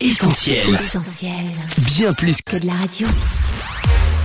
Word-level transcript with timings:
Essentiel. 0.00 0.60
Essentiel. 0.60 1.32
Bien 1.78 2.12
plus 2.12 2.40
Que 2.40 2.56
de 2.56 2.68
la 2.68 2.74
radio. 2.74 3.08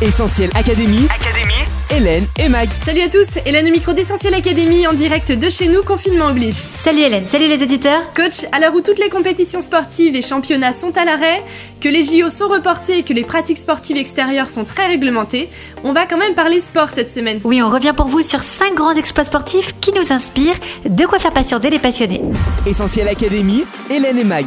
Essentiel 0.04 0.52
Académie. 0.54 1.08
Académie. 1.10 1.66
Hélène 1.90 2.28
et 2.38 2.48
Mag. 2.48 2.70
Salut 2.86 3.02
à 3.02 3.10
tous, 3.10 3.40
Hélène 3.44 3.68
au 3.70 3.72
micro 3.72 3.92
d'Essentiel 3.92 4.36
Academy 4.36 4.86
en 4.86 4.94
direct 4.94 5.32
de 5.32 5.50
chez 5.50 5.68
nous, 5.68 5.82
confinement 5.82 6.28
oblige. 6.28 6.58
Salut 6.76 7.02
Hélène, 7.02 7.26
salut 7.26 7.48
les 7.48 7.64
éditeurs. 7.64 8.14
Coach, 8.14 8.46
à 8.52 8.60
l'heure 8.60 8.76
où 8.76 8.82
toutes 8.82 9.00
les 9.00 9.10
compétitions 9.10 9.64
sportives 9.64 10.16
et 10.16 10.22
championnats 10.22 10.74
sont 10.74 10.96
à 10.96 11.06
l'arrêt, 11.06 11.44
que 11.82 11.90
les 11.90 12.04
JO 12.04 12.30
sont 12.30 12.50
reportés 12.50 13.00
et 13.00 13.04
que 13.04 13.14
les 13.14 13.24
pratiques 13.24 13.58
sportives 13.58 13.98
extérieures 13.98 14.50
sont 14.50 14.66
très 14.66 14.86
réglementées, 14.86 15.50
on 15.84 15.92
va 15.92 16.06
quand 16.06 16.20
même 16.20 16.36
parler 16.36 16.62
sport 16.62 16.90
cette 16.94 17.10
semaine. 17.10 17.40
Oui, 17.44 17.64
on 17.64 17.70
revient 17.70 17.96
pour 17.98 18.10
vous 18.10 18.22
sur 18.22 18.44
5 18.44 18.76
grands 18.76 18.94
exploits 18.94 19.26
sportifs 19.26 19.74
qui 19.82 19.92
nous 19.94 20.14
inspirent, 20.14 20.60
de 20.86 21.06
quoi 21.08 21.18
faire 21.18 21.34
patienter 21.34 21.72
les 21.72 21.80
passionnés. 21.80 22.22
Essentiel 22.68 23.08
Académie. 23.08 23.64
Hélène 23.90 24.20
et 24.20 24.24
Mag. 24.24 24.46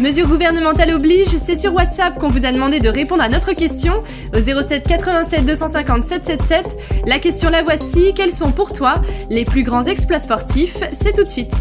Mesure 0.00 0.28
gouvernementale 0.28 0.92
oblige, 0.94 1.28
c'est 1.28 1.58
sur 1.58 1.74
WhatsApp 1.74 2.18
qu'on 2.18 2.28
vous 2.28 2.46
a 2.46 2.52
demandé 2.52 2.80
de 2.80 2.88
répondre 2.88 3.22
à 3.22 3.28
notre 3.28 3.52
question 3.52 4.02
au 4.34 4.40
07 4.40 4.88
87 4.88 5.44
250 5.44 6.04
777. 6.04 7.02
La 7.06 7.18
question 7.18 7.50
la 7.50 7.62
voici, 7.62 8.14
quels 8.16 8.32
sont 8.32 8.50
pour 8.50 8.72
toi 8.72 8.94
les 9.28 9.44
plus 9.44 9.62
grands 9.62 9.84
exploits 9.84 10.18
sportifs? 10.18 10.78
C'est 10.94 11.14
tout 11.14 11.24
de 11.24 11.28
suite. 11.28 11.52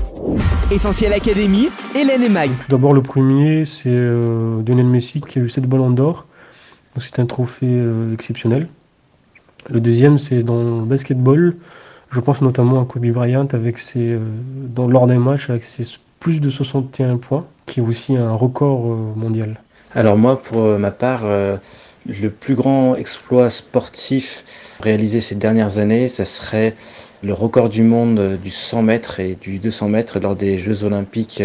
Essentiel 0.71 1.11
Académie. 1.11 1.67
Hélène 1.93 2.23
et 2.23 2.29
Mag. 2.29 2.49
D'abord, 2.69 2.93
le 2.93 3.01
premier, 3.01 3.65
c'est 3.65 3.89
euh, 3.89 4.61
Lionel 4.65 4.85
Messi 4.85 5.19
qui 5.19 5.39
a 5.39 5.41
eu 5.41 5.49
7 5.49 5.65
ballons 5.65 5.89
d'or. 5.89 6.25
Donc, 6.95 7.03
C'est 7.03 7.19
un 7.19 7.25
trophée 7.25 7.67
euh, 7.67 8.13
exceptionnel. 8.13 8.69
Le 9.69 9.81
deuxième, 9.81 10.17
c'est 10.17 10.43
dans 10.43 10.79
le 10.79 10.85
basketball. 10.85 11.57
Je 12.09 12.19
pense 12.21 12.41
notamment 12.41 12.81
à 12.81 12.85
Kobe 12.85 13.05
Bryant 13.07 13.47
avec 13.51 13.79
ses, 13.79 14.13
euh, 14.13 14.19
dans, 14.73 14.87
lors 14.87 15.07
d'un 15.07 15.19
match 15.19 15.49
avec 15.49 15.65
ses 15.65 15.83
plus 16.19 16.41
de 16.41 16.49
61 16.49 17.17
points, 17.17 17.45
qui 17.65 17.79
est 17.79 17.83
aussi 17.83 18.15
un 18.15 18.33
record 18.33 18.85
euh, 18.85 19.13
mondial. 19.15 19.61
Alors 19.95 20.17
moi, 20.17 20.41
pour 20.41 20.61
euh, 20.61 20.77
ma 20.77 20.91
part, 20.91 21.21
euh, 21.23 21.57
le 22.05 22.29
plus 22.29 22.55
grand 22.55 22.95
exploit 22.95 23.49
sportif 23.49 24.43
réalisé 24.79 25.19
ces 25.19 25.35
dernières 25.35 25.77
années, 25.77 26.07
ça 26.07 26.25
serait 26.25 26.75
le 27.21 27.33
record 27.33 27.67
du 27.67 27.83
monde 27.83 28.37
du 28.41 28.49
100 28.49 28.81
mètres 28.83 29.19
et 29.19 29.35
du 29.35 29.59
200 29.59 29.89
mètres 29.89 30.19
lors 30.19 30.35
des 30.35 30.57
Jeux 30.57 30.85
olympiques 30.85 31.43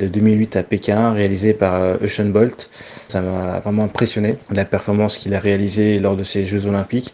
de 0.00 0.06
2008 0.06 0.56
à 0.56 0.62
Pékin, 0.62 1.12
réalisé 1.12 1.52
par 1.52 1.74
euh, 1.74 1.96
Usain 2.00 2.26
Bolt. 2.26 2.70
Ça 3.08 3.20
m'a 3.20 3.60
vraiment 3.60 3.84
impressionné, 3.84 4.36
la 4.50 4.64
performance 4.64 5.18
qu'il 5.18 5.34
a 5.34 5.40
réalisée 5.40 5.98
lors 5.98 6.16
de 6.16 6.24
ces 6.24 6.44
Jeux 6.46 6.66
olympiques, 6.66 7.12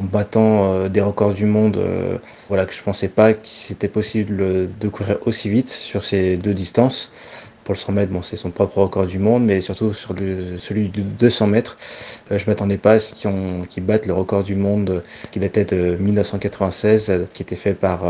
en 0.00 0.04
battant 0.04 0.72
euh, 0.72 0.88
des 0.88 1.00
records 1.00 1.34
du 1.34 1.46
monde 1.46 1.76
euh, 1.78 2.18
voilà, 2.48 2.64
que 2.64 2.72
je 2.72 2.82
pensais 2.82 3.08
pas 3.08 3.32
que 3.32 3.40
c'était 3.44 3.88
possible 3.88 4.36
de 4.78 4.88
courir 4.88 5.18
aussi 5.26 5.50
vite 5.50 5.68
sur 5.68 6.04
ces 6.04 6.36
deux 6.36 6.54
distances. 6.54 7.10
Pour 7.68 7.74
le 7.74 7.78
100 7.80 7.92
mètres, 7.92 8.10
bon, 8.10 8.22
c'est 8.22 8.36
son 8.36 8.50
propre 8.50 8.78
record 8.78 9.04
du 9.04 9.18
monde, 9.18 9.44
mais 9.44 9.60
surtout 9.60 9.92
sur 9.92 10.14
celui 10.58 10.88
de 10.88 11.02
200 11.02 11.46
mètres, 11.48 11.76
euh, 12.32 12.38
je 12.38 12.46
m'attendais 12.46 12.78
pas 12.78 12.92
à 12.92 12.98
ce 12.98 13.12
qu'ils 13.12 13.28
ont- 13.28 13.60
qu'ils 13.68 13.84
battent 13.84 14.06
le 14.06 14.14
record 14.14 14.42
du 14.42 14.54
monde 14.54 14.88
euh, 14.88 15.00
qui 15.32 15.38
datait 15.38 15.66
de 15.66 15.96
1996, 16.00 17.10
euh, 17.10 17.26
qui 17.34 17.42
était 17.42 17.56
fait 17.56 17.74
par 17.74 18.04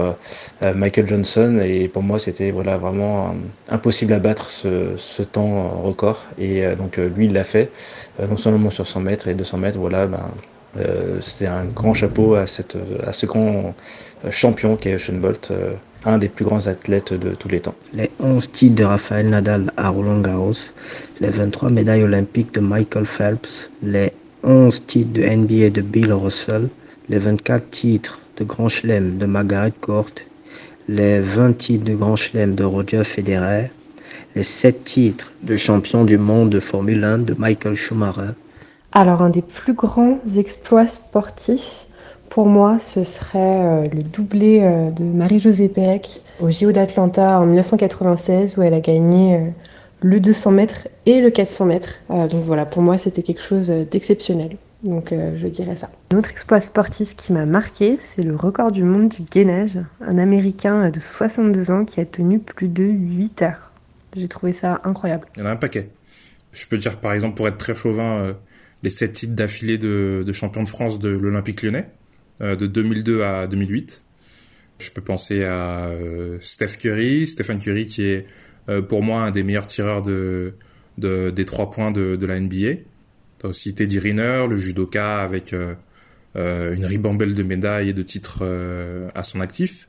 Michael 0.77 1.09
Johnson. 1.09 1.61
Et 1.65 1.89
pour 1.89 2.05
moi, 2.05 2.21
c'était 2.21 2.53
voilà, 2.53 2.77
vraiment 2.77 3.35
impossible 3.69 4.13
à 4.13 4.21
battre 4.21 4.49
ce, 4.49 4.93
ce 4.97 5.25
temps 5.25 5.71
record. 5.83 6.25
Et 6.39 6.63
donc, 6.77 6.97
lui, 6.99 7.27
il 7.27 7.33
l'a 7.33 7.43
fait, 7.45 7.73
non 8.31 8.37
seulement 8.37 8.71
sur 8.71 8.87
100 8.87 9.01
mètres 9.01 9.27
et 9.27 9.35
200 9.35 9.59
mètres. 9.59 9.79
Voilà, 9.79 10.07
ben, 10.07 10.31
c'était 11.21 11.49
un 11.49 11.65
grand 11.65 11.95
chapeau 11.95 12.35
à 12.35 12.47
ce 12.47 13.27
grand 13.27 13.75
euh, 14.25 14.31
champion 14.33 14.77
qui 14.77 14.89
est 14.89 14.95
Usain 14.95 15.15
Bolt, 15.15 15.51
euh, 15.53 15.75
un 16.05 16.19
des 16.19 16.29
plus 16.29 16.45
grands 16.45 16.67
athlètes 16.67 17.13
de 17.13 17.35
tous 17.37 17.49
les 17.49 17.61
temps. 17.61 17.75
les 17.95 18.11
11 18.19 18.51
titres 18.51 18.75
de 18.75 18.85
Rafael 18.85 19.29
Nadal 19.29 19.73
à 19.77 19.91
Roland 19.91 20.21
Garros, 20.21 20.73
les 21.21 21.31
23 21.31 21.71
médailles 21.71 22.03
olympiques 22.03 22.53
de 22.55 22.61
Michael 22.61 23.07
Phelps, 23.07 23.71
les 23.83 24.13
11 24.43 24.87
titres 24.87 25.13
de 25.13 25.23
NBA 25.23 25.71
de 25.71 25.83
Bill 25.83 26.13
Russell, 26.13 26.69
les 27.09 27.19
24 27.19 27.71
titres 27.71 28.21
de 28.37 28.45
Grand 28.45 28.69
Chelem 28.69 29.19
de 29.19 29.27
Margaret 29.27 29.73
Court, 29.81 30.11
les 30.89 31.21
20 31.21 31.53
titres 31.57 31.85
de 31.85 31.95
Grand 31.95 32.17
Chelem 32.17 32.57
de 32.57 32.65
Roger 32.65 33.05
Federer, 33.05 33.71
les 34.35 34.43
7 34.43 34.83
titres 34.83 35.33
de 35.43 35.57
champion 35.57 36.05
du 36.05 36.19
monde 36.19 36.51
de 36.51 36.61
Formule 36.61 37.05
1 37.05 37.19
de 37.19 37.35
Michael 37.39 37.77
Schumacher, 37.77 38.33
Alors, 38.93 39.23
un 39.23 39.31
des 39.31 39.43
plus 39.43 39.75
grands 39.75 40.19
exploits 40.37 40.87
sportifs, 40.87 41.87
pour 42.31 42.47
moi, 42.47 42.79
ce 42.79 43.05
serait 43.05 43.39
euh, 43.39 43.89
le 43.93 44.03
doublé 44.03 44.61
euh, 44.63 44.91
de 44.91 45.05
Marie-Josée 45.05 45.69
Pérec 45.69 46.21
au 46.41 46.51
JO 46.51 46.73
d'Atlanta 46.73 47.41
en 47.41 47.47
1996, 47.47 48.59
où 48.59 48.63
elle 48.63 48.75
a 48.75 48.81
gagné 48.81 49.37
euh, 49.37 49.51
le 50.01 50.21
200 50.21 50.53
mètres 50.53 50.89
et 51.07 51.21
le 51.21 51.31
400 51.31 51.67
mètres. 51.67 52.01
Euh, 52.11 52.29
donc 52.29 52.45
voilà, 52.45 52.67
pour 52.67 52.83
moi, 52.83 52.99
c'était 52.99 53.23
quelque 53.23 53.43
chose 53.43 53.69
d'exceptionnel. 53.69 54.57
Donc 54.83 55.13
euh, 55.13 55.33
je 55.37 55.49
dirais 55.49 55.77
ça. 55.77 55.91
Un 56.13 56.19
autre 56.19 56.31
exploit 56.31 56.61
sportif 56.61 57.17
qui 57.17 57.33
m'a 57.33 57.47
marqué, 57.47 57.99
c'est 58.01 58.23
le 58.23 58.37
record 58.37 58.71
du 58.71 58.85
monde 58.85 59.09
du 59.09 59.23
gainage. 59.23 59.79
Un 60.01 60.19
Américain 60.19 60.91
de 60.91 61.01
62 61.01 61.71
ans 61.71 61.85
qui 61.85 62.01
a 62.01 62.05
tenu 62.05 62.39
plus 62.39 62.69
de 62.69 62.85
8 62.85 63.43
heures. 63.43 63.73
J'ai 64.17 64.29
trouvé 64.29 64.53
ça 64.53 64.81
incroyable. 64.85 65.27
Il 65.37 65.41
y 65.41 65.43
en 65.43 65.47
a 65.47 65.51
un 65.51 65.57
paquet. 65.57 65.91
Je 66.53 66.67
peux 66.67 66.79
dire, 66.79 66.97
par 66.97 67.13
exemple, 67.13 67.37
pour 67.37 67.49
être 67.49 67.59
très 67.59 67.75
chauvin, 67.75 68.19
euh, 68.19 68.33
les 68.83 68.91
sept 68.91 69.13
titres 69.13 69.35
d'affilée 69.35 69.79
de, 69.79 70.23
de 70.27 70.33
champion 70.33 70.63
de 70.63 70.69
France 70.69 70.99
de 70.99 71.09
l'Olympique 71.09 71.63
lyonnais, 71.63 71.89
euh, 72.41 72.57
de 72.57 72.67
2002 72.67 73.23
à 73.23 73.47
2008. 73.47 74.05
Je 74.79 74.91
peux 74.91 75.03
penser 75.03 75.45
à 75.45 75.89
euh, 75.89 76.39
Steph 76.41 76.77
Curry, 76.79 77.27
Stephen 77.27 77.59
Curry 77.59 77.87
qui 77.87 78.05
est 78.05 78.27
euh, 78.69 78.81
pour 78.83 79.03
moi 79.03 79.23
un 79.23 79.31
des 79.31 79.43
meilleurs 79.43 79.67
tireurs 79.67 80.03
de, 80.03 80.55
de 80.99 81.31
des 81.31 81.45
trois 81.45 81.71
points 81.71 81.91
de, 81.91 82.17
de 82.17 82.27
la 82.27 82.39
NBA. 82.39 82.83
T'as 83.39 83.49
aussi 83.49 83.75
Teddy 83.75 83.99
Riner, 83.99 84.47
le 84.49 84.57
judoka 84.57 85.21
avec 85.21 85.55
euh, 86.37 86.75
une 86.75 86.85
ribambelle 86.85 87.35
de 87.35 87.43
médailles 87.43 87.89
et 87.89 87.93
de 87.95 88.03
titres 88.03 88.41
euh, 88.43 89.09
à 89.15 89.25
son 89.25 89.41
actif. 89.41 89.89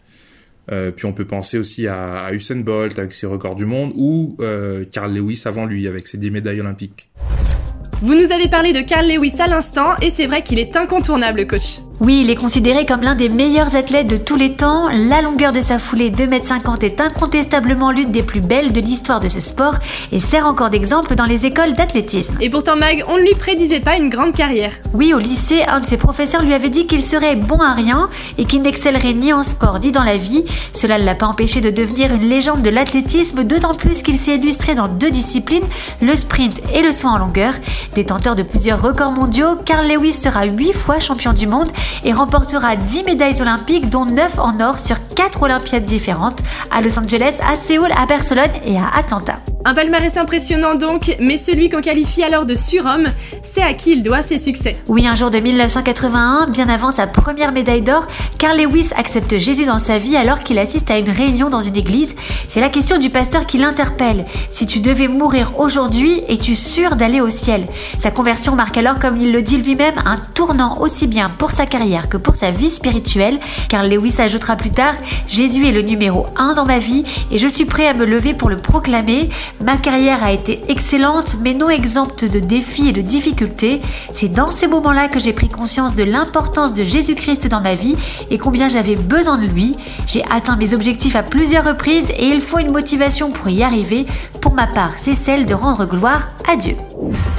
Euh, 0.72 0.92
puis 0.92 1.06
on 1.06 1.14
peut 1.14 1.26
penser 1.26 1.58
aussi 1.58 1.88
à, 1.88 2.24
à 2.24 2.34
Usain 2.34 2.62
Bolt 2.62 2.98
avec 2.98 3.14
ses 3.14 3.28
records 3.28 3.56
du 3.56 3.66
monde 3.66 3.92
ou 3.96 4.38
Carl 4.92 5.14
Lewis 5.14 5.44
avant 5.46 5.66
lui 5.66 5.88
avec 5.88 6.08
ses 6.08 6.18
10 6.18 6.32
médailles 6.32 6.62
olympiques. 6.62 7.10
Vous 8.02 8.16
nous 8.16 8.32
avez 8.32 8.48
parlé 8.48 8.72
de 8.72 8.80
Carl 8.80 9.06
Lewis 9.06 9.36
à 9.40 9.48
l'instant 9.48 9.90
et 10.02 10.10
c'est 10.10 10.26
vrai 10.26 10.42
qu'il 10.42 10.58
est 10.58 10.78
incontournable, 10.78 11.46
coach. 11.46 11.80
Oui, 12.02 12.22
il 12.24 12.32
est 12.32 12.36
considéré 12.36 12.86
comme 12.86 13.02
l'un 13.02 13.14
des 13.14 13.28
meilleurs 13.28 13.76
athlètes 13.76 14.08
de 14.08 14.16
tous 14.16 14.38
les 14.38 14.54
temps. 14.54 14.88
La 14.88 15.22
longueur 15.22 15.52
de 15.52 15.60
sa 15.60 15.80
foulée 15.80 16.10
2m50 16.10 16.86
est 16.86 17.02
incontestablement 17.02 17.92
l'une 17.92 18.14
des 18.14 18.24
plus 18.24 18.40
belles 18.40 18.72
de 18.72 18.80
l'histoire 18.80 19.20
de 19.20 19.28
ce 19.28 19.42
sport 19.42 19.74
et 20.14 20.20
sert 20.20 20.46
encore 20.46 20.70
d'exemple 20.70 21.16
dans 21.16 21.26
les 21.26 21.46
écoles 21.46 21.74
d'athlétisme. 21.74 22.38
Et 22.40 22.50
pourtant, 22.50 22.78
Mag, 22.78 23.04
on 23.10 23.18
ne 23.18 23.24
lui 23.24 23.36
prédisait 23.36 23.82
pas 23.82 23.98
une 23.98 24.08
grande 24.08 24.34
carrière. 24.34 24.72
Oui, 24.94 25.14
au 25.14 25.20
lycée, 25.20 25.64
un 25.64 25.82
de 25.82 25.86
ses 25.86 25.98
professeurs 25.98 26.42
lui 26.42 26.54
avait 26.54 26.70
dit 26.70 26.88
qu'il 26.88 27.02
serait 27.02 27.36
bon 27.36 27.60
à 27.60 27.74
rien 27.74 28.08
et 28.38 28.46
qu'il 28.46 28.62
n'excellerait 28.62 29.14
ni 29.14 29.34
en 29.34 29.44
sport 29.44 29.82
ni 29.82 29.92
dans 29.92 30.04
la 30.04 30.16
vie. 30.16 30.46
Cela 30.72 31.00
ne 31.00 31.04
l'a 31.04 31.16
pas 31.16 31.28
empêché 31.28 31.60
de 31.60 31.70
devenir 31.70 32.14
une 32.14 32.30
légende 32.30 32.62
de 32.62 32.70
l'athlétisme, 32.70 33.44
d'autant 33.44 33.74
plus 33.74 34.04
qu'il 34.04 34.18
s'est 34.18 34.36
illustré 34.36 34.74
dans 34.74 34.88
deux 34.88 35.12
disciplines, 35.12 35.66
le 36.02 36.16
sprint 36.16 36.62
et 36.74 36.82
le 36.82 36.94
saut 36.94 37.10
en 37.10 37.18
longueur. 37.18 37.56
Détenteur 37.94 38.38
de 38.38 38.44
plusieurs 38.44 38.82
records 38.82 39.12
mondiaux, 39.12 39.58
Carl 39.66 39.86
Lewis 39.86 40.14
sera 40.14 40.46
8 40.46 40.72
fois 40.72 41.00
champion 41.00 41.34
du 41.34 41.46
monde 41.46 41.68
et 42.04 42.14
remportera 42.14 42.76
10 42.76 43.04
médailles 43.04 43.42
olympiques, 43.42 43.90
dont 43.90 44.06
9 44.06 44.40
en 44.40 44.60
or 44.60 44.80
sur 44.80 44.98
4 45.16 45.44
Olympiades 45.44 45.86
différentes, 45.86 46.40
à 46.72 46.82
Los 46.82 47.00
Angeles, 47.00 47.40
à 47.48 47.56
Séoul, 47.56 47.90
à 47.98 48.06
Barcelone 48.06 48.52
et 48.66 48.78
à 48.78 48.88
Atlanta. 48.98 49.40
Un 49.66 49.74
palmarès 49.74 50.16
impressionnant 50.16 50.76
donc, 50.76 51.18
mais 51.20 51.38
celui 51.38 51.68
qu'on 51.68 51.82
qualifie 51.82 52.24
alors 52.24 52.46
de 52.46 52.56
surhomme, 52.56 53.10
c'est 53.44 53.62
à 53.62 53.74
qui 53.74 53.92
il 53.92 54.04
doit 54.04 54.24
ses 54.24 54.40
succès. 54.40 54.78
Oui, 54.88 55.06
un 55.06 55.16
jour 55.16 55.32
de 55.32 55.40
1981, 55.40 56.48
bien 56.50 56.70
avant 56.70 56.92
sa 56.92 57.08
première 57.08 57.52
médaille 57.52 57.82
d'or, 57.82 58.08
Carl 58.38 58.58
Lewis 58.58 58.92
accepte 58.96 59.38
Jésus 59.38 59.66
dans 59.66 59.78
sa 59.78 59.98
vie 59.98 60.16
alors 60.16 60.40
qu'il 60.40 60.58
assiste 60.60 60.90
à 60.90 60.98
une 60.98 61.10
réunion 61.10 61.50
dans 61.50 61.60
une 61.60 61.76
église. 61.76 62.16
C'est 62.48 62.62
la 62.62 62.70
question 62.70 62.98
du 62.98 63.10
pasteur 63.10 63.46
qui 63.46 63.58
l'interpelle. 63.58 64.24
Si 64.50 64.66
tu 64.66 64.80
devais 64.80 65.10
mourir 65.10 65.52
aujourd'hui, 65.60 66.22
es-tu 66.30 66.56
sûr 66.56 66.96
d'aller 66.96 67.20
au 67.20 67.30
ciel? 67.30 67.66
Sa 67.98 68.12
conversion 68.12 68.56
marque 68.56 68.78
alors, 68.78 68.98
comme 68.98 69.18
il 69.20 69.34
le 69.34 69.42
dit 69.42 69.58
lui-même, 69.58 69.96
un 70.06 70.20
tournant 70.36 70.80
aussi 70.80 71.06
bien 71.06 71.30
pour 71.30 71.52
sa 71.52 71.66
carrière 71.66 72.08
que 72.08 72.16
pour 72.16 72.38
sa 72.38 72.52
vie 72.52 72.70
spirituelle. 72.70 73.40
Carl 73.68 73.90
Lewis 73.90 74.22
ajoutera 74.22 74.56
plus 74.56 74.72
tard 74.72 74.94
Jésus 75.28 75.68
est 75.68 75.74
le 75.74 75.82
numéro 75.82 76.28
1 76.38 76.54
dans 76.54 76.66
ma 76.66 76.80
vie 76.80 77.04
et 77.30 77.38
je 77.38 77.48
suis 77.48 77.66
prêt 77.66 77.88
à 77.88 77.94
me 77.94 78.06
lever 78.06 78.34
pour 78.34 78.50
le 78.50 78.56
proclamer. 78.56 79.30
Ma 79.64 79.78
carrière 79.78 80.24
a 80.24 80.32
été 80.32 80.62
excellente, 80.68 81.38
mais 81.42 81.54
non 81.54 81.70
exempte 81.70 82.26
de 82.26 82.40
défis 82.40 82.90
et 82.90 82.92
de 82.92 83.02
difficultés. 83.02 83.82
C'est 84.14 84.30
dans 84.30 84.50
ces 84.50 84.68
moments-là 84.68 85.10
que 85.10 85.20
j'ai 85.20 85.34
pris 85.34 85.50
conscience 85.50 85.96
de 85.96 86.04
l'importance 86.04 86.74
de 86.74 86.84
Jésus-Christ 86.84 87.48
dans 87.48 87.62
ma 87.62 87.76
vie 87.76 87.96
et 88.30 88.38
combien 88.38 88.70
j'avais 88.70 88.96
besoin 88.96 89.38
de 89.38 89.46
lui. 89.46 89.76
J'ai 90.08 90.24
atteint 90.32 90.56
mes 90.56 90.74
objectifs 90.74 91.16
à 91.16 91.24
plusieurs 91.24 91.66
reprises 91.66 92.12
et 92.12 92.28
il 92.28 92.42
faut 92.42 92.60
une 92.60 92.72
motivation 92.72 93.32
pour 93.32 93.50
y 93.50 93.64
arriver. 93.64 94.06
Pour 94.42 94.54
ma 94.54 94.68
part, 94.68 94.94
c'est 94.98 95.16
celle 95.16 95.46
de 95.46 95.54
rendre 95.54 95.86
gloire 95.86 96.30
à 96.50 96.56
Dieu. 96.56 96.76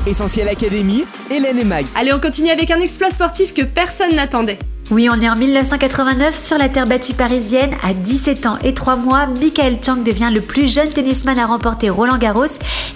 Essentiel 0.07 0.49
Académie. 0.49 1.05
Hélène 1.31 1.59
et 1.59 1.65
Mag. 1.65 1.87
Allez, 1.95 2.13
on 2.13 2.21
continue 2.21 2.51
avec 2.51 2.71
un 2.71 2.81
exploit 2.81 3.11
sportif 3.11 3.55
que 3.55 3.63
personne 3.63 4.15
n'attendait. 4.15 4.59
Oui, 4.91 5.09
on 5.09 5.21
est 5.21 5.29
en 5.29 5.37
1989 5.37 6.37
sur 6.37 6.59
la 6.59 6.69
terre 6.69 6.85
battue 6.85 7.15
parisienne. 7.15 7.77
À 7.85 7.95
17 7.95 8.47
ans 8.47 8.59
et 8.65 8.75
3 8.75 8.97
mois, 8.97 9.29
Michael 9.29 9.79
Chang 9.81 9.99
devient 9.99 10.31
le 10.35 10.41
plus 10.41 10.67
jeune 10.67 10.89
tennisman 10.89 11.39
à 11.39 11.47
remporter 11.47 11.91
Roland 11.91 12.19
Garros 12.19 12.47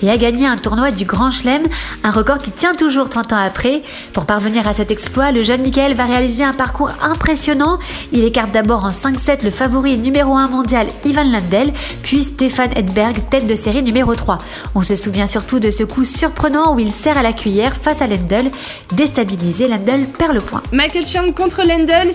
et 0.03 0.11
a 0.11 0.17
gagné 0.17 0.45
un 0.45 0.57
tournoi 0.57 0.91
du 0.91 1.05
Grand 1.05 1.31
Chelem, 1.31 1.63
un 2.03 2.11
record 2.11 2.39
qui 2.39 2.51
tient 2.51 2.75
toujours 2.75 3.09
30 3.09 3.35
ans 3.35 3.39
après. 3.39 3.83
Pour 4.13 4.27
parvenir 4.27 4.67
à 4.67 4.75
cet 4.75 4.91
exploit, 4.91 5.31
le 5.31 5.45
jeune 5.45 5.63
Michael 5.63 5.95
va 5.95 6.07
réaliser 6.07 6.43
un 6.43 6.53
parcours 6.53 6.91
impressionnant. 7.01 7.79
Il 8.11 8.25
écarte 8.25 8.51
d'abord 8.51 8.85
en 8.85 8.91
5-7 8.91 9.45
le 9.45 9.51
favori 9.51 9.97
numéro 9.97 10.35
1 10.35 10.49
mondial 10.49 10.89
Ivan 11.05 11.23
Lendl, 11.23 11.73
puis 12.03 12.25
Stéphane 12.25 12.77
Edberg, 12.77 13.19
tête 13.31 13.47
de 13.47 13.55
série 13.55 13.85
numéro 13.85 14.17
3. 14.17 14.39
On 14.75 14.83
se 14.83 14.97
souvient 14.97 15.29
surtout 15.29 15.61
de 15.61 15.71
ce 15.71 15.85
coup 15.85 16.03
surprenant 16.03 16.75
où 16.75 16.81
il 16.81 16.91
sert 16.91 17.17
à 17.17 17.23
la 17.23 17.33
cuillère 17.33 17.77
face 17.77 18.03
à 18.03 18.09
Lendl. 18.09 18.51
Déstabilisé, 18.93 19.69
Lendl 19.69 20.09
perd 20.19 20.35
le 20.35 20.41
point. 20.41 20.63
Michael 20.73 21.07
Chang 21.07 21.31
contre 21.33 21.63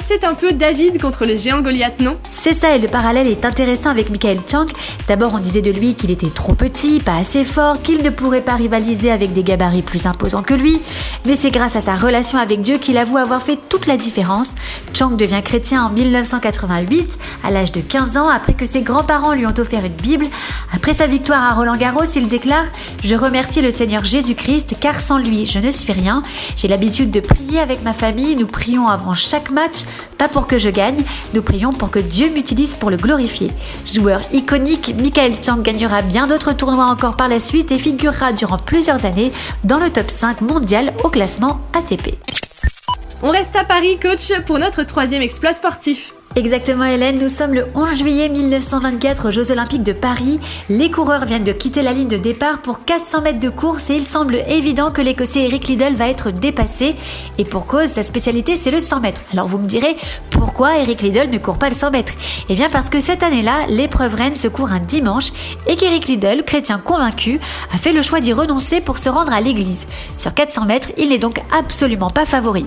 C'est 0.08 0.24
un 0.24 0.34
peu 0.34 0.52
David 0.52 1.00
contre 1.00 1.26
le 1.26 1.36
géant 1.36 1.62
Goliath, 1.62 2.02
non? 2.02 2.18
C'est 2.32 2.54
ça, 2.54 2.76
et 2.76 2.80
le 2.80 2.88
parallèle 2.88 3.28
est 3.28 3.46
intéressant 3.46 3.92
avec 3.92 4.10
Michael 4.10 4.40
Chang. 4.50 4.66
D'abord, 5.08 5.34
on 5.36 5.40
disait 5.40 5.62
de 5.62 5.70
lui 5.70 5.94
qu'il 5.94 6.10
était 6.10 6.32
trop 6.32 6.56
petit, 6.56 7.00
pas 7.00 7.18
assez 7.18 7.44
fort, 7.44 7.82
qu'il 7.84 8.02
ne 8.02 8.10
pourrait 8.10 8.42
pas 8.42 8.56
rivaliser 8.56 9.12
avec 9.12 9.32
des 9.32 9.44
gabarits 9.44 9.84
plus 9.84 10.08
imposants 10.08 10.42
que 10.42 10.56
lui. 10.56 10.82
Mais 11.26 11.36
c'est 11.36 11.52
grâce 11.52 11.76
à 11.76 11.82
sa 11.82 11.96
relation 11.96 12.40
avec 12.40 12.62
Dieu 12.62 12.78
qu'il 12.78 12.98
avoue 12.98 13.18
avoir 13.18 13.44
fait 13.44 13.60
toute 13.70 13.86
la 13.86 13.98
différence. 13.98 14.56
Chang 14.94 15.12
devient 15.12 15.42
chrétien 15.44 15.86
en 15.86 15.90
1988, 15.90 17.20
à 17.44 17.52
l'âge 17.52 17.72
de 17.72 17.82
15 17.82 18.18
ans, 18.18 18.30
après 18.30 18.54
que 18.54 18.66
ses 18.66 18.82
grands-parents 18.82 19.34
lui 19.34 19.46
ont 19.46 19.54
offert 19.60 19.86
une 19.86 19.94
Bible. 19.94 20.26
Après 20.74 20.94
sa 20.94 21.06
victoire 21.06 21.44
à 21.44 21.54
Roland 21.54 21.78
Garros, 21.78 22.06
il 22.16 22.28
déclare 22.28 22.66
Je 23.04 23.14
remercie 23.16 23.62
le 23.62 23.70
Seigneur 23.72 24.04
Jésus-Christ, 24.04 24.78
car 24.80 25.00
sans 25.00 25.20
lui, 25.20 25.46
je 25.46 25.60
ne 25.60 25.70
suis 25.70 25.94
rien. 25.94 26.24
J'ai 26.56 26.68
l'habitude 26.68 27.12
de 27.12 27.20
prier 27.20 27.60
avec 27.60 27.84
ma 27.84 27.94
famille, 27.94 28.36
nous 28.36 28.48
prions 28.48 28.88
avant 28.88 29.14
chaque 29.14 29.52
match 29.52 29.59
pas 30.18 30.28
pour 30.28 30.48
que 30.48 30.58
je 30.58 30.70
gagne, 30.70 31.04
nous 31.34 31.42
prions 31.42 31.74
pour 31.74 31.92
que 31.92 32.00
Dieu 32.00 32.30
m'utilise 32.30 32.76
pour 32.76 32.90
le 32.90 32.98
glorifier. 32.98 33.52
Joueur 33.86 34.22
iconique, 34.34 34.96
Michael 35.00 35.34
Chang 35.44 35.62
gagnera 35.62 36.02
bien 36.02 36.28
d'autres 36.28 36.54
tournois 36.54 36.86
encore 36.86 37.16
par 37.16 37.30
la 37.30 37.40
suite 37.40 37.72
et 37.72 37.80
figurera 37.80 38.34
durant 38.34 38.58
plusieurs 38.58 39.06
années 39.06 39.32
dans 39.64 39.80
le 39.80 39.90
top 39.90 40.10
5 40.10 40.42
mondial 40.42 40.94
au 41.04 41.10
classement 41.10 41.60
ATP. 41.74 42.39
On 43.22 43.32
reste 43.32 43.58
à 43.58 43.66
Paris, 43.66 44.00
coach, 44.02 44.32
pour 44.46 44.60
notre 44.60 44.84
troisième 44.84 45.22
exploit 45.22 45.54
sportif. 45.54 46.14
Exactement 46.38 46.86
Hélène, 46.86 47.20
nous 47.20 47.28
sommes 47.28 47.54
le 47.54 47.66
11 47.76 47.98
juillet 47.98 48.30
1924 48.30 49.28
aux 49.28 49.32
Jeux 49.32 49.52
Olympiques 49.52 49.84
de 49.84 49.92
Paris. 49.92 50.40
Les 50.70 50.90
coureurs 50.90 51.26
viennent 51.26 51.44
de 51.44 51.52
quitter 51.52 51.82
la 51.82 51.92
ligne 51.92 52.08
de 52.08 52.16
départ 52.16 52.62
pour 52.62 52.86
400 52.86 53.22
mètres 53.22 53.42
de 53.42 53.50
course 53.50 53.90
et 53.90 53.96
il 53.96 54.08
semble 54.08 54.36
évident 54.48 54.92
que 54.92 55.02
l'Écossais 55.02 55.42
Eric 55.42 55.68
Liddell 55.68 55.96
va 55.96 56.08
être 56.08 56.32
dépassé. 56.32 56.96
Et 57.38 57.44
pour 57.44 57.66
cause, 57.66 57.90
sa 57.90 58.04
spécialité 58.04 58.56
c'est 58.56 58.72
le 58.72 58.80
100 58.80 59.02
mètres. 59.02 59.22
Alors 59.34 59.48
vous 59.48 59.58
me 59.58 59.68
direz, 59.68 59.98
pourquoi 60.30 60.78
Eric 60.78 61.02
Liddell 61.02 61.30
ne 61.30 61.40
court 61.40 61.58
pas 61.58 61.68
le 61.68 61.76
100 61.76 61.92
mètres? 61.92 62.14
Eh 62.48 62.56
bien 62.56 62.70
parce 62.70 62.90
que 62.90 63.02
cette 63.02 63.24
année-là, 63.24 63.66
l'épreuve 63.68 64.14
reine 64.14 64.38
se 64.38 64.48
court 64.48 64.72
un 64.72 64.80
dimanche 64.80 65.34
et 65.68 65.76
qu'Eric 65.76 66.08
Liddell, 66.08 66.44
chrétien 66.44 66.78
convaincu, 66.78 67.42
a 67.74 67.78
fait 67.78 67.92
le 67.92 68.02
choix 68.02 68.22
d'y 68.22 68.32
renoncer 68.32 68.80
pour 68.80 68.98
se 68.98 69.10
rendre 69.10 69.34
à 69.34 69.42
l'église. 69.42 69.88
Sur 70.18 70.34
400 70.34 70.66
mètres, 70.66 70.90
il 70.98 71.10
n'est 71.10 71.18
donc 71.18 71.42
absolument 71.52 72.12
pas 72.12 72.26
favori. 72.26 72.66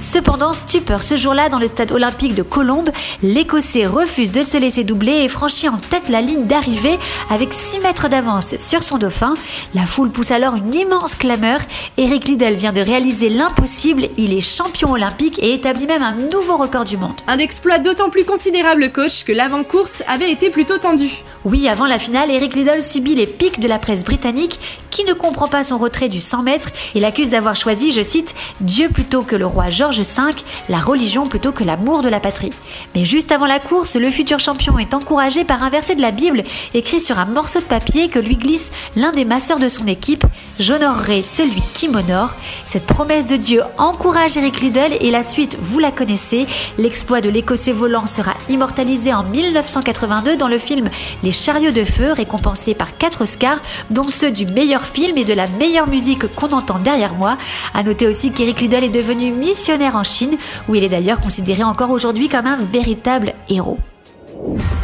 Cependant, 0.00 0.54
stupeur 0.54 1.02
ce 1.02 1.18
jour-là 1.18 1.50
dans 1.50 1.58
le 1.58 1.66
stade 1.66 1.92
olympique 1.92 2.34
de 2.34 2.42
Colombes, 2.42 2.88
l'Écossais 3.22 3.84
refuse 3.84 4.32
de 4.32 4.42
se 4.42 4.56
laisser 4.56 4.82
doubler 4.82 5.24
et 5.24 5.28
franchit 5.28 5.68
en 5.68 5.76
tête 5.76 6.08
la 6.08 6.22
ligne 6.22 6.46
d'arrivée 6.46 6.98
avec 7.28 7.52
6 7.52 7.80
mètres 7.80 8.08
d'avance 8.08 8.56
sur 8.56 8.82
son 8.82 8.96
dauphin. 8.96 9.34
La 9.74 9.84
foule 9.84 10.10
pousse 10.10 10.30
alors 10.30 10.54
une 10.54 10.72
immense 10.72 11.14
clameur. 11.14 11.60
Eric 11.98 12.24
Liddell 12.24 12.56
vient 12.56 12.72
de 12.72 12.80
réaliser 12.80 13.28
l'impossible, 13.28 14.08
il 14.16 14.32
est 14.32 14.40
champion 14.40 14.92
olympique 14.92 15.38
et 15.38 15.52
établit 15.52 15.86
même 15.86 16.02
un 16.02 16.14
nouveau 16.14 16.56
record 16.56 16.86
du 16.86 16.96
monde. 16.96 17.20
Un 17.26 17.38
exploit 17.38 17.78
d'autant 17.78 18.08
plus 18.08 18.24
considérable, 18.24 18.92
coach, 18.92 19.24
que 19.24 19.32
l'avant-course 19.32 20.02
avait 20.08 20.32
été 20.32 20.48
plutôt 20.48 20.78
tendu. 20.78 21.10
Oui, 21.44 21.68
avant 21.68 21.86
la 21.86 21.98
finale, 21.98 22.30
Eric 22.30 22.54
Liddell 22.54 22.82
subit 22.82 23.14
les 23.14 23.26
pics 23.26 23.60
de 23.60 23.68
la 23.68 23.78
presse 23.78 24.04
britannique 24.04 24.60
qui 24.90 25.04
ne 25.04 25.12
comprend 25.12 25.48
pas 25.48 25.62
son 25.62 25.78
retrait 25.78 26.08
du 26.08 26.20
100 26.20 26.42
mètres? 26.42 26.70
Et 26.94 27.00
l'accuse 27.00 27.30
d'avoir 27.30 27.56
choisi, 27.56 27.92
je 27.92 28.02
cite, 28.02 28.34
Dieu 28.60 28.88
plutôt 28.88 29.22
que 29.22 29.36
le 29.36 29.46
roi 29.46 29.70
George 29.70 29.89
Georges 29.90 30.06
V, 30.06 30.44
la 30.68 30.78
religion 30.78 31.26
plutôt 31.26 31.50
que 31.50 31.64
l'amour 31.64 32.02
de 32.02 32.08
la 32.08 32.20
patrie. 32.20 32.52
Mais 32.94 33.04
juste 33.04 33.32
avant 33.32 33.46
la 33.46 33.58
course, 33.58 33.96
le 33.96 34.10
futur 34.10 34.38
champion 34.38 34.78
est 34.78 34.94
encouragé 34.94 35.44
par 35.44 35.62
un 35.62 35.70
verset 35.70 35.96
de 35.96 36.00
la 36.00 36.12
Bible 36.12 36.44
écrit 36.74 37.00
sur 37.00 37.18
un 37.18 37.24
morceau 37.24 37.58
de 37.58 37.64
papier 37.64 38.08
que 38.08 38.18
lui 38.18 38.36
glisse 38.36 38.70
l'un 38.94 39.10
des 39.10 39.24
masseurs 39.24 39.58
de 39.58 39.68
son 39.68 39.86
équipe 39.86 40.24
J'honorerai 40.60 41.22
celui 41.22 41.62
qui 41.72 41.88
m'honore. 41.88 42.34
Cette 42.66 42.84
promesse 42.84 43.26
de 43.26 43.36
Dieu 43.36 43.62
encourage 43.78 44.36
Eric 44.36 44.60
Liddell 44.60 44.96
et 45.00 45.10
la 45.10 45.22
suite, 45.22 45.56
vous 45.60 45.78
la 45.78 45.90
connaissez. 45.90 46.46
L'exploit 46.76 47.22
de 47.22 47.30
l'écossais 47.30 47.72
volant 47.72 48.06
sera 48.06 48.34
immortalisé 48.48 49.14
en 49.14 49.22
1982 49.22 50.36
dans 50.36 50.48
le 50.48 50.58
film 50.58 50.88
Les 51.22 51.32
chariots 51.32 51.72
de 51.72 51.84
feu, 51.84 52.12
récompensé 52.12 52.74
par 52.74 52.98
4 52.98 53.22
Oscars, 53.22 53.60
dont 53.88 54.08
ceux 54.08 54.30
du 54.30 54.46
meilleur 54.46 54.84
film 54.84 55.16
et 55.16 55.24
de 55.24 55.32
la 55.32 55.46
meilleure 55.46 55.88
musique 55.88 56.26
qu'on 56.34 56.50
entend 56.50 56.78
derrière 56.78 57.14
moi. 57.14 57.38
À 57.72 57.82
noter 57.82 58.06
aussi 58.06 58.30
qu'Eric 58.30 58.60
Liddell 58.60 58.84
est 58.84 58.90
devenu 58.90 59.30
missionnaire 59.30 59.79
en 59.88 60.02
Chine, 60.02 60.36
où 60.68 60.74
il 60.74 60.84
est 60.84 60.88
d'ailleurs 60.88 61.20
considéré 61.20 61.62
encore 61.62 61.90
aujourd'hui 61.90 62.28
comme 62.28 62.46
un 62.46 62.56
véritable 62.56 63.34
héros. 63.48 63.78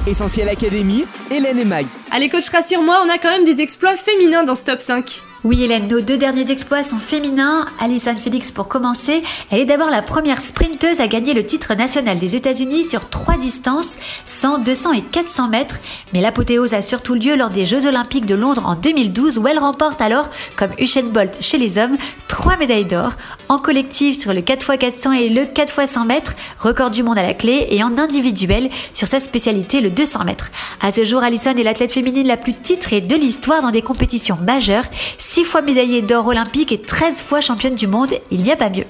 Essentiel 0.07 0.49
Académie, 0.49 1.05
Hélène 1.33 1.59
et 1.59 1.65
Mag. 1.65 1.85
Allez 2.13 2.29
coach, 2.29 2.49
rassure-moi, 2.51 2.97
on 3.05 3.11
a 3.11 3.19
quand 3.19 3.31
même 3.31 3.45
des 3.45 3.61
exploits 3.61 3.97
féminins 3.97 4.45
dans 4.45 4.55
ce 4.55 4.63
top 4.63 4.81
5. 4.81 5.21
Oui 5.47 5.63
Hélène, 5.63 5.87
nos 5.87 6.01
deux 6.01 6.17
derniers 6.17 6.51
exploits 6.51 6.83
sont 6.83 6.99
féminins. 6.99 7.67
Alison 7.79 8.17
Felix 8.17 8.51
pour 8.51 8.67
commencer. 8.67 9.23
Elle 9.53 9.61
est 9.61 9.65
d'abord 9.65 9.91
la 9.91 10.03
première 10.03 10.41
sprinteuse 10.41 11.01
à 11.01 11.07
gagner 11.07 11.35
le 11.35 11.47
titre 11.47 11.75
national 11.75 12.19
des 12.19 12.35
États-Unis 12.35 12.91
sur 12.91 13.09
trois 13.09 13.37
distances, 13.37 13.99
100, 14.25 14.59
200 14.59 14.93
et 14.95 15.03
400 15.03 15.49
mètres. 15.49 15.77
Mais 16.13 16.21
l'apothéose 16.21 16.75
a 16.75 16.83
surtout 16.83 17.15
lieu 17.15 17.37
lors 17.37 17.51
des 17.51 17.65
Jeux 17.65 17.87
Olympiques 17.87 18.27
de 18.27 18.35
Londres 18.35 18.65
en 18.67 18.75
2012 18.75 19.39
où 19.39 19.47
elle 19.47 19.61
remporte 19.61 20.01
alors, 20.01 20.31
comme 20.57 20.73
Usain 20.81 21.05
Bolt 21.05 21.37
chez 21.41 21.59
les 21.59 21.79
hommes, 21.79 21.97
trois 22.27 22.57
médailles 22.57 22.85
d'or 22.85 23.13
en 23.49 23.59
collectif 23.59 24.19
sur 24.19 24.35
le 24.35 24.41
4x400 24.41 25.15
et 25.15 25.29
le 25.29 25.43
4x100 25.43 26.07
mètres, 26.07 26.35
record 26.59 26.91
du 26.91 27.05
monde 27.05 27.19
à 27.19 27.23
la 27.23 27.35
clé, 27.35 27.69
et 27.71 27.85
en 27.85 27.99
individuel 27.99 28.69
sur 28.93 29.07
sa 29.07 29.21
spécialité 29.21 29.81
le 29.81 29.91
200 29.97 30.25
mètres. 30.25 30.51
À 30.81 30.93
ce 30.93 31.05
jour, 31.05 31.23
Alison 31.23 31.57
est 31.57 31.63
l'athlète 31.63 31.93
féminine 31.93 32.27
la 32.27 32.37
plus 32.37 32.55
titrée 32.55 33.01
de 33.01 33.17
l'histoire 33.17 33.63
dans 33.63 33.71
des 33.71 33.83
compétitions 33.83 34.39
majeures 34.41 34.85
6 35.19 35.45
fois 35.45 35.63
médaillée 35.63 36.03
d'or 36.03 36.27
olympique 36.27 36.71
et 36.71 36.81
13 36.81 37.23
fois 37.23 37.41
championne 37.41 37.75
du 37.75 37.87
monde, 37.87 38.15
il 38.31 38.43
n'y 38.43 38.53
a 38.53 38.57
pas 38.57 38.71
mieux. 38.71 38.85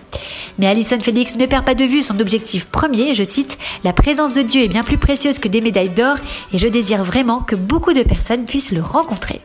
Mais 0.59 0.67
Alison 0.67 1.01
Félix 1.01 1.37
ne 1.37 1.47
perd 1.47 1.65
pas 1.65 1.75
de 1.75 1.85
vue 1.85 2.03
son 2.03 2.19
objectif 2.21 2.67
premier, 2.67 3.15
je 3.15 3.25
cite, 3.25 3.57
La 3.85 3.93
présence 3.93 4.33
de 4.33 4.43
Dieu 4.43 4.63
est 4.63 4.69
bien 4.69 4.85
plus 4.85 4.99
précieuse 4.99 5.39
que 5.39 5.49
des 5.49 5.61
médailles 5.61 5.91
d'or 5.91 6.17
et 6.53 6.59
je 6.59 6.69
désire 6.69 7.05
vraiment 7.05 7.41
que 7.41 7.57
beaucoup 7.57 7.93
de 7.93 8.03
personnes 8.03 8.45
puissent 8.45 8.73
le 8.73 8.83
rencontrer. 8.83 9.41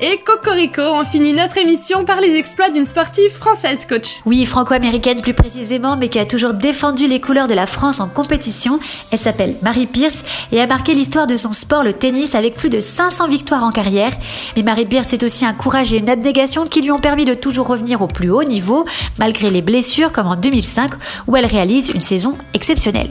Et 0.00 0.18
Cocorico, 0.24 0.80
on 0.80 1.04
finit 1.04 1.32
notre 1.32 1.58
émission 1.58 2.04
par 2.04 2.20
les 2.20 2.36
exploits 2.36 2.70
d'une 2.70 2.84
sportive 2.84 3.32
française, 3.32 3.84
coach. 3.84 4.20
Oui, 4.26 4.46
franco-américaine 4.46 5.20
plus 5.20 5.34
précisément, 5.34 5.96
mais 5.96 6.08
qui 6.08 6.20
a 6.20 6.26
toujours 6.26 6.54
défendu 6.54 7.08
les 7.08 7.20
couleurs 7.20 7.48
de 7.48 7.54
la 7.54 7.66
France 7.66 7.98
en 7.98 8.06
compétition. 8.06 8.78
Elle 9.10 9.18
s'appelle 9.18 9.56
Marie 9.60 9.88
Pierce 9.88 10.22
et 10.52 10.60
a 10.60 10.68
marqué 10.68 10.94
l'histoire 10.94 11.26
de 11.26 11.36
son 11.36 11.52
sport, 11.52 11.82
le 11.82 11.92
tennis, 11.92 12.36
avec 12.36 12.54
plus 12.54 12.70
de 12.70 12.78
500 12.78 13.26
victoires 13.26 13.64
en 13.64 13.72
carrière. 13.72 14.12
Mais 14.54 14.62
Marie 14.62 14.86
Pierce 14.86 15.12
est 15.12 15.24
aussi 15.24 15.44
un 15.44 15.52
courage 15.52 15.92
et 15.92 15.98
une 15.98 16.08
abnégation 16.08 16.66
qui 16.68 16.80
lui 16.80 16.92
ont 16.92 17.00
permis 17.00 17.24
de 17.24 17.34
toujours 17.34 17.66
revenir 17.66 18.00
au 18.00 18.06
plus 18.06 18.30
haut 18.30 18.44
niveau, 18.44 18.84
malgré 19.18 19.50
les 19.50 19.62
blessures, 19.62 20.12
comme 20.12 20.28
en 20.28 20.36
2005, 20.36 20.92
où 21.26 21.36
elle 21.36 21.46
réalise 21.46 21.90
une 21.90 22.00
saison 22.00 22.34
exceptionnelle. 22.54 23.10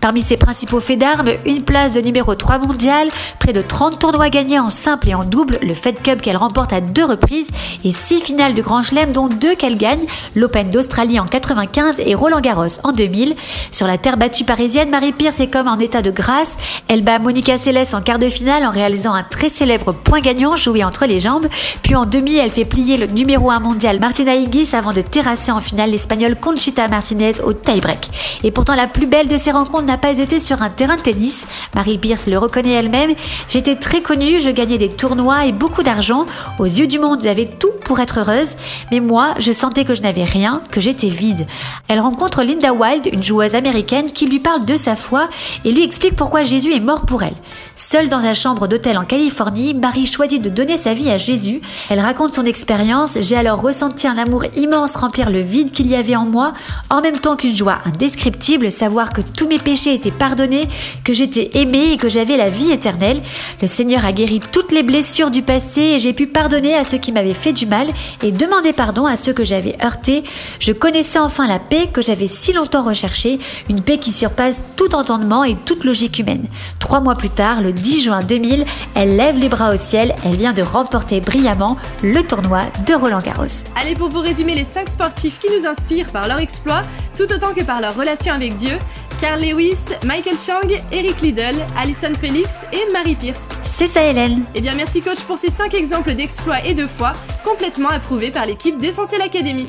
Parmi 0.00 0.20
ses 0.20 0.36
principaux 0.36 0.80
faits 0.80 0.98
d'armes, 0.98 1.30
une 1.46 1.62
place 1.62 1.94
de 1.94 2.00
numéro 2.00 2.34
3 2.34 2.58
mondial, 2.58 3.08
près 3.38 3.52
de 3.52 3.62
30 3.62 4.00
tournois 4.00 4.30
gagnés 4.30 4.58
en 4.58 4.70
simple 4.70 5.10
et 5.10 5.14
en 5.14 5.22
double, 5.22 5.60
le 5.62 5.74
Fed 5.74 6.02
Cup 6.02 6.22
qu'elle 6.24 6.36
remporte 6.38 6.72
à 6.72 6.80
deux 6.80 7.04
reprises 7.04 7.50
et 7.84 7.92
six 7.92 8.20
finales 8.20 8.54
de 8.54 8.62
Grand 8.62 8.82
Chelem 8.82 9.12
dont 9.12 9.28
deux 9.28 9.54
qu'elle 9.54 9.76
gagne, 9.76 10.00
l'Open 10.34 10.70
d'Australie 10.70 11.20
en 11.20 11.26
95 11.26 12.00
et 12.04 12.14
Roland 12.14 12.40
Garros 12.40 12.80
en 12.82 12.92
2000. 12.92 13.36
Sur 13.70 13.86
la 13.86 13.98
terre 13.98 14.16
battue 14.16 14.44
parisienne, 14.44 14.88
Marie 14.88 15.12
Pierce 15.12 15.40
est 15.40 15.48
comme 15.48 15.68
en 15.68 15.78
état 15.78 16.00
de 16.00 16.10
grâce. 16.10 16.56
Elle 16.88 17.02
bat 17.02 17.18
Monica 17.18 17.58
Seles 17.58 17.94
en 17.94 18.00
quart 18.00 18.18
de 18.18 18.30
finale 18.30 18.64
en 18.64 18.70
réalisant 18.70 19.12
un 19.12 19.22
très 19.22 19.50
célèbre 19.50 19.92
point 19.92 20.20
gagnant 20.20 20.56
joué 20.56 20.82
entre 20.82 21.04
les 21.04 21.20
jambes. 21.20 21.46
Puis 21.82 21.94
en 21.94 22.06
demi, 22.06 22.36
elle 22.36 22.50
fait 22.50 22.64
plier 22.64 22.96
le 22.96 23.06
numéro 23.06 23.50
1 23.50 23.60
mondial 23.60 24.00
Martina 24.00 24.34
Hingis 24.34 24.70
avant 24.74 24.94
de 24.94 25.02
terrasser 25.02 25.52
en 25.52 25.60
finale 25.60 25.90
l'espagnole 25.90 26.36
Conchita 26.36 26.88
Martinez 26.88 27.42
au 27.44 27.52
tie-break. 27.52 28.08
Et 28.44 28.50
pourtant, 28.50 28.74
la 28.74 28.86
plus 28.86 29.06
belle 29.06 29.28
de 29.28 29.36
ces 29.36 29.50
rencontres 29.50 29.84
n'a 29.84 29.98
pas 29.98 30.18
été 30.18 30.40
sur 30.40 30.62
un 30.62 30.70
terrain 30.70 30.96
de 30.96 31.02
tennis. 31.02 31.46
Marie 31.74 31.98
Pierce 31.98 32.28
le 32.28 32.38
reconnaît 32.38 32.72
elle-même. 32.72 33.12
J'étais 33.50 33.76
très 33.76 34.00
connue, 34.00 34.40
je 34.40 34.50
gagnais 34.50 34.78
des 34.78 34.88
tournois 34.88 35.44
et 35.44 35.52
beaucoup 35.52 35.82
d'argent 35.82 36.13
aux 36.58 36.64
yeux 36.64 36.86
du 36.86 36.98
monde, 36.98 37.20
j'avais 37.22 37.46
tout 37.46 37.72
pour 37.84 38.00
être 38.00 38.20
heureuse, 38.20 38.56
mais 38.90 39.00
moi, 39.00 39.34
je 39.38 39.52
sentais 39.52 39.84
que 39.84 39.94
je 39.94 40.02
n'avais 40.02 40.24
rien, 40.24 40.62
que 40.70 40.80
j'étais 40.80 41.08
vide. 41.08 41.46
Elle 41.88 42.00
rencontre 42.00 42.42
Linda 42.42 42.72
Wilde, 42.72 43.08
une 43.12 43.22
joueuse 43.22 43.54
américaine, 43.54 44.12
qui 44.12 44.26
lui 44.26 44.38
parle 44.38 44.64
de 44.64 44.76
sa 44.76 44.96
foi 44.96 45.28
et 45.64 45.72
lui 45.72 45.84
explique 45.84 46.16
pourquoi 46.16 46.44
Jésus 46.44 46.74
est 46.74 46.80
mort 46.80 47.02
pour 47.02 47.22
elle. 47.22 47.34
Seule 47.76 48.08
dans 48.08 48.20
sa 48.20 48.34
chambre 48.34 48.68
d'hôtel 48.68 48.96
en 48.98 49.04
Californie, 49.04 49.74
Marie 49.74 50.06
choisit 50.06 50.40
de 50.40 50.48
donner 50.48 50.76
sa 50.76 50.94
vie 50.94 51.10
à 51.10 51.18
Jésus. 51.18 51.60
Elle 51.90 52.00
raconte 52.00 52.34
son 52.34 52.44
expérience. 52.44 53.18
J'ai 53.20 53.36
alors 53.36 53.60
ressenti 53.60 54.06
un 54.06 54.16
amour 54.16 54.44
immense 54.56 54.96
remplir 54.96 55.30
le 55.30 55.40
vide 55.40 55.72
qu'il 55.72 55.88
y 55.88 55.96
avait 55.96 56.16
en 56.16 56.24
moi, 56.24 56.52
en 56.90 57.00
même 57.00 57.18
temps 57.18 57.36
qu'une 57.36 57.56
joie 57.56 57.78
indescriptible, 57.84 58.70
savoir 58.70 59.12
que 59.12 59.20
tous 59.20 59.48
mes 59.48 59.58
péchés 59.58 59.94
étaient 59.94 60.10
pardonnés, 60.10 60.68
que 61.02 61.12
j'étais 61.12 61.50
aimée 61.54 61.92
et 61.92 61.96
que 61.96 62.08
j'avais 62.08 62.36
la 62.36 62.50
vie 62.50 62.70
éternelle. 62.70 63.22
Le 63.60 63.66
Seigneur 63.66 64.04
a 64.04 64.12
guéri 64.12 64.40
toutes 64.52 64.72
les 64.72 64.82
blessures 64.82 65.30
du 65.30 65.42
passé 65.42 65.80
et 65.80 65.98
j'ai 66.04 66.12
pu 66.12 66.26
pardonner 66.26 66.74
à 66.74 66.84
ceux 66.84 66.98
qui 66.98 67.12
m'avaient 67.12 67.32
fait 67.32 67.54
du 67.54 67.64
mal 67.64 67.88
et 68.22 68.30
demander 68.30 68.74
pardon 68.74 69.06
à 69.06 69.16
ceux 69.16 69.32
que 69.32 69.42
j'avais 69.42 69.74
heurtés. 69.82 70.22
Je 70.60 70.72
connaissais 70.72 71.18
enfin 71.18 71.48
la 71.48 71.58
paix 71.58 71.88
que 71.90 72.02
j'avais 72.02 72.26
si 72.26 72.52
longtemps 72.52 72.82
recherchée, 72.82 73.38
une 73.70 73.80
paix 73.80 73.96
qui 73.96 74.12
surpasse 74.12 74.62
tout 74.76 74.94
entendement 74.94 75.44
et 75.44 75.56
toute 75.64 75.82
logique 75.82 76.18
humaine. 76.18 76.44
Trois 76.78 77.00
mois 77.00 77.14
plus 77.14 77.30
tard, 77.30 77.62
le 77.62 77.72
10 77.72 78.02
juin 78.02 78.22
2000, 78.22 78.66
elle 78.94 79.16
lève 79.16 79.38
les 79.38 79.48
bras 79.48 79.72
au 79.72 79.76
ciel, 79.76 80.14
elle 80.26 80.36
vient 80.36 80.52
de 80.52 80.60
remporter 80.60 81.22
brillamment 81.22 81.78
le 82.02 82.22
tournoi 82.22 82.60
de 82.86 82.92
Roland 82.92 83.20
Garros. 83.20 83.64
Allez, 83.74 83.94
pour 83.94 84.10
vous 84.10 84.20
résumer 84.20 84.54
les 84.54 84.64
5 84.64 84.90
sportifs 84.90 85.38
qui 85.38 85.48
nous 85.58 85.66
inspirent 85.66 86.12
par 86.12 86.28
leur 86.28 86.38
exploit, 86.38 86.82
tout 87.16 87.32
autant 87.32 87.54
que 87.54 87.64
par 87.64 87.80
leur 87.80 87.96
relation 87.96 88.34
avec 88.34 88.58
Dieu, 88.58 88.76
Carl 89.22 89.40
Lewis, 89.40 89.78
Michael 90.04 90.36
Chang, 90.38 90.68
Eric 90.92 91.22
Liddell, 91.22 91.64
Alison 91.78 92.12
Felix 92.20 92.50
et 92.74 92.92
Marie 92.92 93.16
Pierce. 93.16 93.40
C'est 93.76 93.88
ça 93.88 94.04
Hélène. 94.04 94.44
Eh 94.54 94.60
bien 94.60 94.72
merci 94.76 95.00
coach 95.00 95.22
pour 95.22 95.36
ces 95.36 95.50
5 95.50 95.74
exemples 95.74 96.14
d'exploits 96.14 96.64
et 96.64 96.74
de 96.74 96.86
foi 96.86 97.12
complètement 97.42 97.88
approuvés 97.88 98.30
par 98.30 98.46
l'équipe 98.46 98.78
d'Essentiel 98.78 99.20
Academy. 99.20 99.66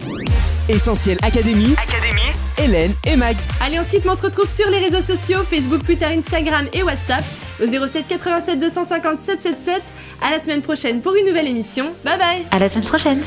Essentiel 0.70 1.18
Académie, 1.24 1.76
Hélène 2.60 2.94
et 3.04 3.16
Mag. 3.16 3.36
Allez, 3.62 3.80
ensuite, 3.80 4.04
on 4.08 4.16
se 4.16 4.22
retrouve 4.22 4.48
sur 4.48 4.70
les 4.70 4.78
réseaux 4.78 5.02
sociaux, 5.02 5.40
Facebook, 5.50 5.82
Twitter, 5.82 6.06
Instagram 6.06 6.68
et 6.74 6.84
WhatsApp 6.84 7.24
au 7.60 7.66
07 7.66 8.08
87 8.08 8.60
250 8.60 9.22
777. 9.22 9.82
À 10.22 10.30
la 10.30 10.40
semaine 10.40 10.62
prochaine 10.62 11.02
pour 11.02 11.16
une 11.16 11.26
nouvelle 11.26 11.48
émission. 11.48 11.92
Bye 12.04 12.20
bye 12.20 12.46
À 12.52 12.60
la 12.60 12.70
semaine 12.70 12.88
prochaine. 12.88 13.22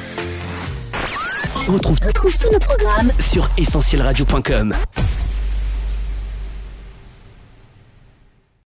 On 1.68 1.72
retrouve, 1.72 1.98
tous 1.98 2.52
nos 2.52 2.58
programmes 2.60 3.10
sur 3.18 3.50
essentielradio.com. 3.58 4.74